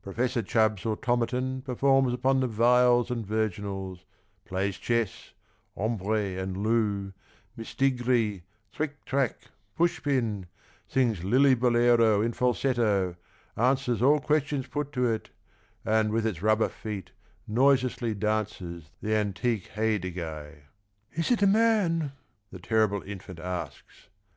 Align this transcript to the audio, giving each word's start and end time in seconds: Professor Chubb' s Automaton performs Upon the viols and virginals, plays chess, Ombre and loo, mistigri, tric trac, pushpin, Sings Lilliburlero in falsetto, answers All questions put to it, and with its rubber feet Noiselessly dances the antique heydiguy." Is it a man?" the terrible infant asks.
Professor 0.00 0.42
Chubb' 0.44 0.78
s 0.78 0.86
Automaton 0.86 1.60
performs 1.60 2.12
Upon 2.12 2.38
the 2.38 2.46
viols 2.46 3.10
and 3.10 3.26
virginals, 3.26 4.04
plays 4.44 4.76
chess, 4.78 5.32
Ombre 5.76 6.36
and 6.40 6.56
loo, 6.58 7.12
mistigri, 7.58 8.42
tric 8.70 9.04
trac, 9.04 9.34
pushpin, 9.76 10.44
Sings 10.86 11.24
Lilliburlero 11.24 12.24
in 12.24 12.32
falsetto, 12.32 13.16
answers 13.56 14.00
All 14.00 14.20
questions 14.20 14.68
put 14.68 14.92
to 14.92 15.06
it, 15.06 15.30
and 15.84 16.12
with 16.12 16.24
its 16.26 16.42
rubber 16.42 16.68
feet 16.68 17.10
Noiselessly 17.48 18.14
dances 18.14 18.90
the 19.02 19.16
antique 19.16 19.70
heydiguy." 19.74 20.60
Is 21.14 21.32
it 21.32 21.42
a 21.42 21.46
man?" 21.48 22.12
the 22.52 22.60
terrible 22.60 23.02
infant 23.02 23.40
asks. 23.40 24.10